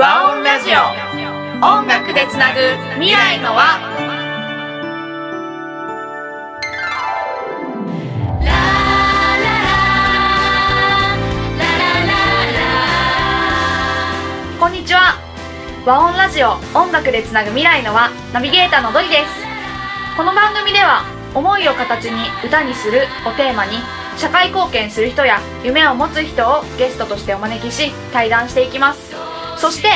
[0.00, 0.78] 和音ラジオ。
[1.62, 2.60] 音楽でつなぐ
[2.94, 3.62] 未来の輪
[14.58, 15.20] こんにちは。
[15.84, 16.52] 和音ラジオ。
[16.74, 19.24] 音楽でつなぐ未来の輪ナビゲーターのドリです。
[20.16, 21.04] この番組では
[21.34, 23.76] 思いを形に歌にするをテーマに
[24.16, 29.09] 社会貢献する人や夢を持つ人をゲストとしてお招きし対談していきます。
[29.60, 29.88] そして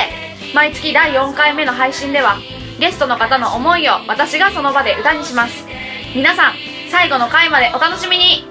[0.54, 2.36] 毎月第4回目の配信では
[2.78, 5.64] ゲストの方の思いを私がその場で歌にします。
[6.14, 6.52] 皆さん
[6.90, 8.46] 最後の回までお楽しみに。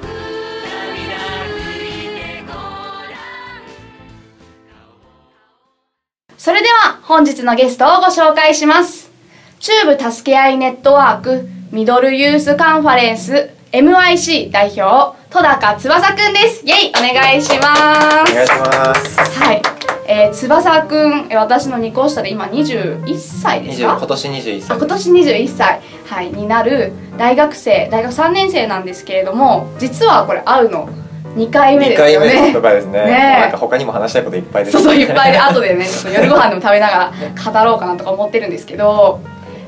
[6.36, 9.12] それでは本日のゲストをご紹介します。
[9.60, 16.64] 中部助け合いネットワークミドルユースカンファレンス MIC 代表戸高翼くんです。
[16.66, 17.76] イェイお願いしま
[18.26, 18.32] す。
[18.32, 19.40] お願いします。
[19.40, 19.62] はい、
[20.06, 30.90] えー、翼くんえー私の2個下で今21歳です20か今年21歳あ今年21歳、はい、になる大学生大学3年生なんですけれども実はこれ会うの
[31.36, 33.06] 2回目2です回目よねとかですね。
[33.06, 37.12] ねなんか他にも話したいこといっぱいですそうそういっぱいで後でね ちょっと夜ご飯でも食べながら
[37.52, 39.20] 語ろうかなとか思ってるんですけど、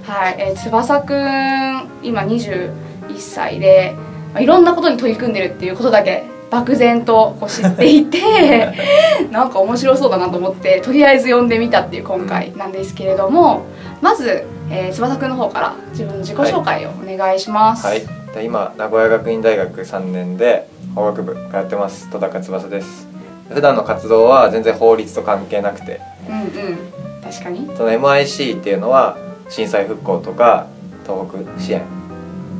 [0.06, 2.72] はいえー翼くん今21
[3.18, 3.96] 歳で、
[4.34, 6.24] まあ、いろんなことに取り組んでるっていうことだけ
[6.56, 8.74] 漠然とこう知っていて
[9.32, 13.64] なんか面白そうだなと思ってとりあえず呼んでみたっていう今回なんですけれども
[14.02, 17.86] まず、えー翼くんの方から自分の自己紹介をお願いします。
[17.86, 18.02] はい。
[18.34, 22.10] で今名古屋学院大学3年で法学部通ってます。
[22.10, 23.08] 戸高翼です。
[23.50, 26.00] 普段の活動は全然法律と関係なくて。
[26.30, 26.78] うんうん。
[27.24, 27.70] 確かに。
[27.76, 29.18] その MIC っていうのは
[29.50, 30.68] 震災復興とか
[31.06, 31.82] 東北支援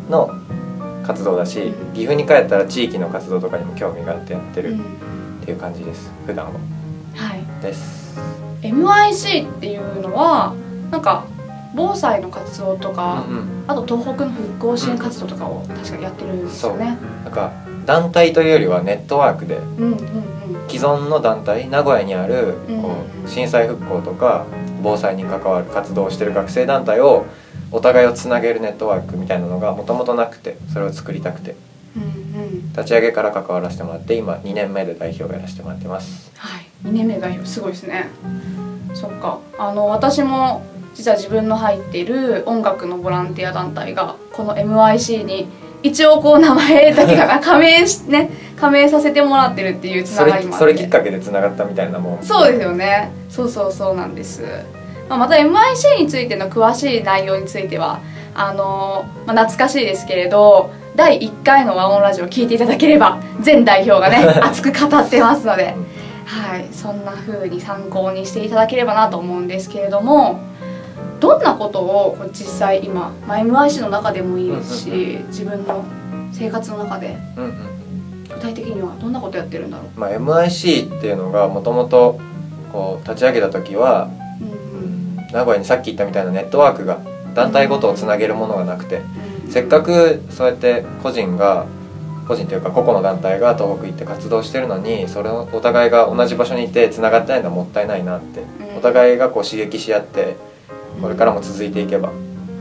[0.10, 0.32] の
[1.06, 4.80] 活動だし岐阜に帰ったら地域の活動とかにも興味があってやってるうん。
[4.80, 4.82] っ
[5.46, 6.54] ていう感じです普段は。
[7.16, 7.62] はい。
[7.62, 8.20] です。
[8.62, 10.56] MIC っていうのは
[10.92, 11.26] なんか
[11.76, 13.64] 防災の活動とか、うんうん。
[13.68, 16.98] あと東北の復興支援活動とかを確かにやってるんですよね。
[17.24, 17.52] なんか
[17.86, 19.98] 団体というよりはネットワークでうんうんうん。
[20.68, 24.46] 既存の団体名古屋にあるうんこう震災復興とか
[24.82, 27.26] 防災に関わる活動をしてる学生団体を
[27.72, 31.56] お互いをつなげるネットワークみたいなのがもともとなくてそれを作りたくて
[31.96, 32.70] うんうん。
[32.70, 36.66] 立ち上げから関わらせてもらって今2年目で代表をやらせてもらってますはい。
[36.84, 38.10] 2年目代表すごいですね。
[38.94, 39.40] そっか。
[39.58, 45.48] あの私も実は自分の入っている音楽のボランティア団体がこの MIC に
[45.84, 54.44] 一応こう名前だけが加盟しね 加盟させてもらってるっていうつながりもあってそれきっかけでつながったみたいなもんそうですよねそうそうそうなんです、
[55.10, 58.02] まあ、また MIC についての詳しい内容については
[58.34, 65.76] あのーまあ、懐かしいですけれど第1回の和音ラジオを聞いていただければ全代表がね 熱く語ってますので、
[66.26, 70.40] はい、そんな風に参考にしていただければなと思うんですけれども
[71.20, 75.84] どんなことを実際今、まあ、MIC の中でもいいですし自分の
[76.32, 77.54] 生活の中でうんうん。
[78.28, 82.20] 具体的にはどんなことやってるんだろう、まあ、MIC っていうのがもともと
[83.06, 84.10] 立ち上げた時は
[85.32, 87.00] 名古屋にさっき言ったみたいなネットワークが
[87.34, 89.02] 団体ごとをつなげるものがなくて
[89.46, 89.52] うん。
[89.52, 91.66] せっかくそうやって個人が
[92.28, 98.42] 個人というか個々の団体が東北行って活動してるのにそれをお互いが同じ場所にいてつながってないのはもったいないなって。
[98.42, 98.78] うん。
[98.78, 100.36] お互いがこう刺激し合って
[101.02, 102.12] これからも続いていけば。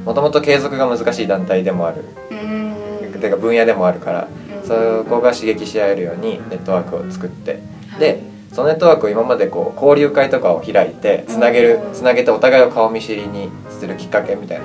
[0.05, 2.05] もともと継続が難しい団体でもある。
[2.31, 2.75] うん。
[3.19, 4.29] ていうか分野でもあるから。
[4.63, 4.69] うん。
[4.69, 7.61] そこが刺激し合えるようにネットワークを作って。
[7.89, 8.01] はい。
[8.01, 14.65] でそのネットワークを今までこう交流会とかを開いてつなげるうんつなげてお互いを顔見知りにするきっかけみたいな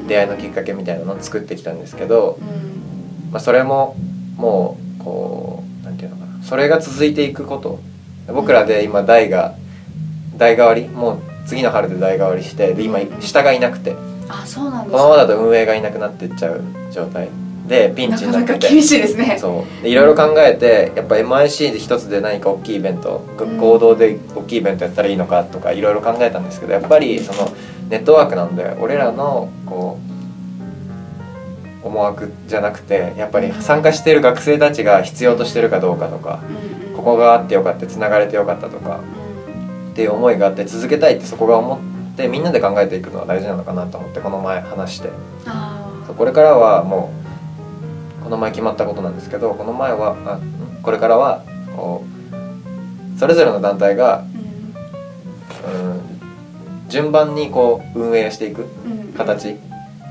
[0.00, 0.06] うん。
[0.06, 3.30] 出会いのきっかけみたいなのを作ってきたんですけどうん。
[3.30, 3.94] まあ、それも
[4.36, 6.42] もうこうなんていうのかな。
[6.42, 7.78] それが続いていくこと。
[8.32, 9.54] 僕らで今代が
[10.38, 10.88] 代替わり？
[10.88, 13.94] もう次の春で代替わりしてで今下がいなくて。
[14.28, 17.28] あそうなんですこのままだと運営がいなくなっていっちゃう状態
[17.70, 18.52] でピンチになってて。
[18.52, 19.38] なかなか厳しいですね。
[19.40, 19.82] そう。
[19.82, 27.50] でいろいろ考えてやっぱ MIC で一つで何か大きいイベントうん合同で大きいイベントやったらいいのかとかいろいろ考えたんですけどやっぱりその
[27.88, 29.98] ネットワークなんで俺らのこ
[31.82, 36.74] う思惑じゃなくてやっぱり参加している学生たちが必要としてるかどうかとかうん。
[36.74, 39.00] うんここがあってよかったつながれてよかったとか
[39.92, 45.08] っていう思いがあって続けたいってそこが思ってみんなで考えていくのは大事なのかなと思ってこの前話して。
[46.18, 47.19] これからはもう
[48.30, 51.42] この前決まったことなんですけどこの前はあんこれからは
[51.74, 52.04] こ
[53.16, 56.00] うそれぞれの団体がーうんうん
[56.88, 59.12] 順番にこう運営していくうん。
[59.14, 59.56] 形。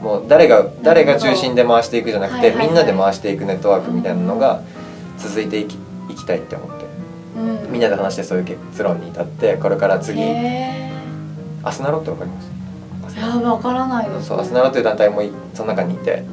[0.01, 4.62] もう誰が誰が中心で回していくじゃなくてみんなで回していくネットワークみたいなのが
[5.18, 5.77] 続いていき
[6.10, 6.86] いきたいって思って。
[7.38, 7.71] うん。
[7.71, 10.92] みんなで話してそういう結論に至ってこれから次へ
[11.63, 12.48] アスナロってわかります？
[12.48, 12.50] い
[13.19, 16.24] やわからないです、ね、そうアスナロという団体もいその中にいて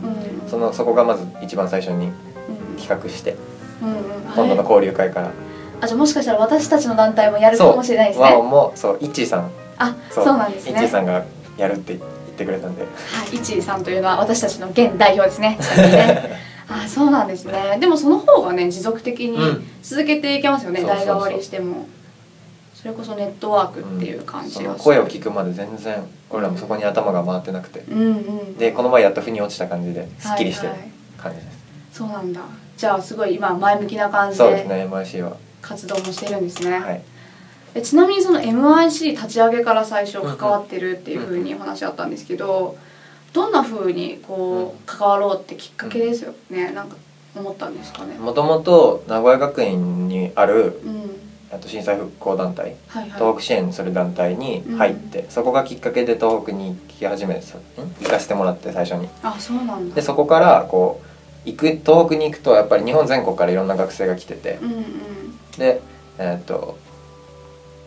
[0.45, 0.49] うん。
[0.49, 2.77] そのそこがまず一番最初にうん。
[2.77, 3.37] 企画して
[3.83, 4.23] うんうん。
[4.35, 5.33] 今度の交流会から。
[5.81, 8.25] あじゃあもしかしたら私たちの団体もやるかもしれないですね。
[8.25, 9.51] ワオンもそうイッチーさん。
[9.79, 10.27] あそう。
[10.27, 11.25] なんですイねッチーさんが
[11.59, 12.83] やるって言ってくれたんで。
[12.83, 12.89] は
[13.33, 15.59] い、一位さんというのは私たちの現代表ですね。
[16.69, 17.77] あ、そうなんですね。
[17.81, 19.67] でもその方がね持続的にうん。
[19.83, 20.81] 続けていけますよね。
[20.81, 21.07] そうそうそう。
[21.07, 21.87] 代替わりしても。
[22.75, 28.09] それこそネットワークっていう感じがする声を聞くまで全然俺らもそこに頭が回ってなくてうんう
[28.43, 28.57] ん。
[28.57, 31.59] でこの前やっと腑に落ちた感じですっきりしてるはいはい感じです、
[31.93, 32.43] そうなんだ。
[32.77, 36.79] じゃあすごい今前向きな感じでそうですね MIC は活動もしてるんですね。
[36.79, 37.03] はい
[37.75, 42.77] えちなみにその MIC 立ち上げから最初関わってるっていうふうにお話あったんですけど、
[43.35, 46.71] どんなふうにこう関わろうってきっかけですよね。
[46.71, 46.97] なんか
[47.35, 48.15] 思ったんですかね。
[48.19, 51.26] もともと名古屋学院にあるうん。
[51.57, 53.11] あと震災復興団体はいはい。
[53.19, 57.41] 東北支援する団体に入って、そこがきっかけで東北に行き始めん？
[57.41, 59.95] 行かせてもらって最初にあ、そうなんだ。
[59.97, 61.01] でそこからこ
[61.45, 65.41] う行く東北に行くとやっぱり日本全国からいろんな学生が来ててうんうん。
[65.59, 65.81] で
[66.19, 66.79] えーっと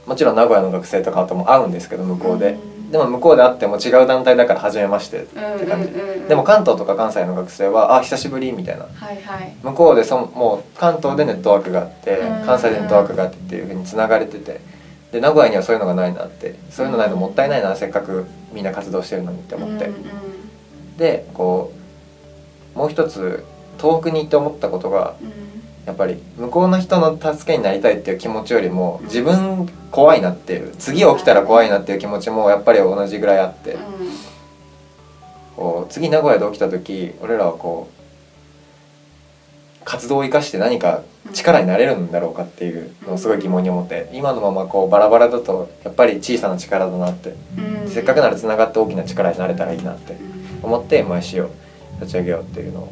[0.06, 2.58] もちろん名古屋の学生とかとも会うんですけど向こうで、
[2.92, 6.28] でも向こうで会っても違う団体だから初めましてうんうんって感じ、うんうん。
[6.28, 8.86] でも関東とか関西の学生はあ久しぶりみたいな。
[8.94, 9.56] はいはい。
[9.64, 12.46] 向こうでそもう関東でネットワークがあってうん。
[12.46, 14.62] 関西でネットワークがあってっていうふうにつながれてて。
[15.12, 16.56] で名古屋にはそういうのがないなって。
[16.70, 20.06] そういうのないのもったいないなせっかくみんな活動してるのにって思って、うんうん
[20.98, 21.72] でこ
[22.76, 23.46] うもう一つ
[23.78, 25.49] 東北に行って思ったことがうん
[25.90, 33.76] やっぱり向こうの人の助けになりたいっていう気持ちよりもうん自分怖いなっていう次起きたら怖いなっていう気持ちもやっぱり同じぐらいあって
[35.56, 41.02] こう次名古屋で起きた時俺らはこう活動を生かして何か
[41.34, 47.34] 力になれるんだろうかっていうのをすごい疑問に思って今のままこうバラバラだとやっぱり小さな力だなって
[47.88, 50.30] せっかくならつながって大きな力になれたらいいなってうん
[50.62, 51.50] 思って MIC を
[52.00, 52.90] 立ち上げようっていうのを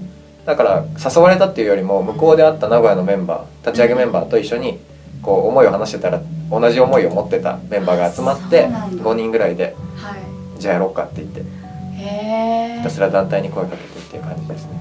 [0.47, 4.79] だから誘われたっていうよりも向こうで会った名古屋のメンバー立ち上げメンバーと一緒に
[5.21, 9.03] こう思いを話してたら同じ思いを持ってたメンバーが集まってそうなんだ。
[9.03, 10.59] 5人ぐらいではい。
[10.61, 14.71] じゃあやろうかって言ってへえひたすら団体に声かけてっていう感じですね。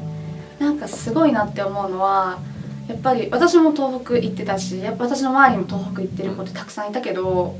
[0.60, 2.38] なんかすごいなって思うのは
[2.86, 7.56] やっぱり私も東北行ってたしやっぱ私の周りにも東北行ってる子ってたくさんいたけど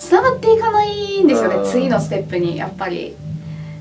[0.00, 1.70] つながっていかないんですよね、うん。
[1.70, 3.14] 次のステップにやっぱり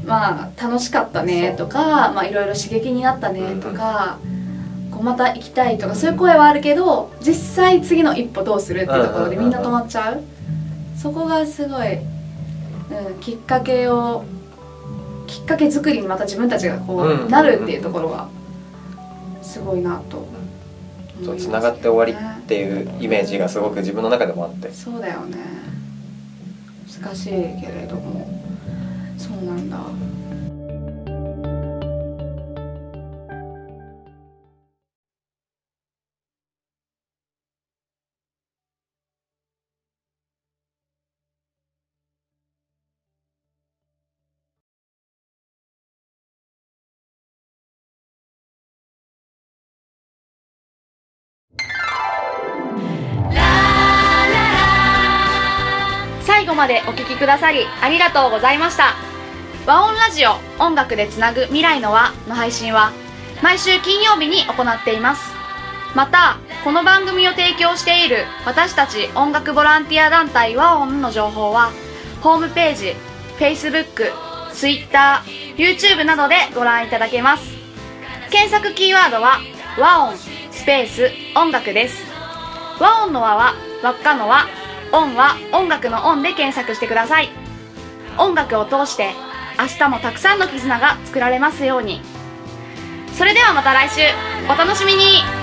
[0.05, 4.19] まあ楽しかったねとかまあいろいろ刺激になったねとか、
[4.91, 10.23] こうまた行きたいとかそういう声はあるけど実際次の一歩どうするっていうところでみんな止まっちゃう。
[10.97, 14.25] そこがすごい、うん、きっかけを
[15.27, 18.27] きっかけ作りにまた自分たちがこうんうなるっていうところが
[19.41, 20.27] すごいなと。
[21.23, 24.71] そうつながって終わりっていうイメージがすごく自分の中でもあって。
[24.71, 25.37] そうだよね。
[27.01, 27.31] 難しい
[27.61, 28.38] けれども
[29.19, 29.77] そうなんだ。
[56.25, 59.08] 最後までお聞きくださりありがとうございました。
[59.69, 62.92] 和音ラジオ音楽でつなぐ未来の輪の配信は
[63.44, 65.31] 毎週金曜日に行っています。
[65.94, 71.69] またこの番組を提供している私たち音楽ボランティア団体和音の情報は
[72.21, 72.95] ホームページ
[73.38, 74.11] Facebook、
[74.56, 75.21] Twitter、
[75.56, 77.54] YouTube などでご覧いただけます。
[78.31, 79.38] 検索キーワードは
[79.78, 82.04] 和音スペース音楽です。
[82.80, 84.47] 和音の和は輪っかの和。
[84.92, 87.30] 音は音楽の音で検索してください。
[88.18, 89.14] 音楽を通して
[89.59, 92.01] 明日もたくさんの絆が作られますように。
[93.18, 94.01] それではまた来週。
[94.49, 95.38] お楽しみに。